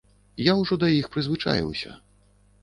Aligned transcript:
Я 0.51 0.55
ўжо 0.61 0.77
да 0.83 0.89
іх 0.93 1.09
прызвычаіўся. 1.17 1.95